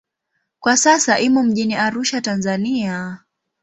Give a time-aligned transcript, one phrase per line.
[0.59, 3.19] Kwa sasa imo mjini Arusha, Tanzania.